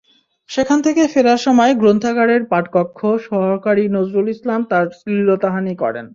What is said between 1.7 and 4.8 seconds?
গ্রন্থাগারের পাঠকক্ষ সহকারী নজরুল ইসলাম